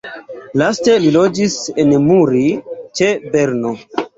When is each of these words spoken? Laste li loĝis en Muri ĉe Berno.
Laste 0.61 0.95
li 1.03 1.11
loĝis 1.17 1.59
en 1.83 1.93
Muri 2.09 2.43
ĉe 3.01 3.13
Berno. 3.37 3.79